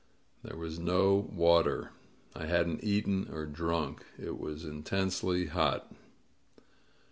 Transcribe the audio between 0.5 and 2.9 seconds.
was no water. I hadn't